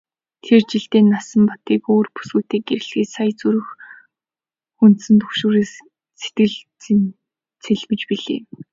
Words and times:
Тэр 0.43 0.61
жилээ 0.69 1.03
Насанбатыг 1.11 1.81
өөр 1.93 2.07
бүсгүйтэй 2.15 2.61
гэрлэхэд 2.67 3.07
л 3.09 3.13
сая 3.15 3.31
зүрх 3.39 3.67
хөндсөн 4.79 5.15
түгшүүрээс 5.21 5.73
сэтгэл 6.21 6.55
цэлмэж 7.63 8.01
билээ. 8.09 8.41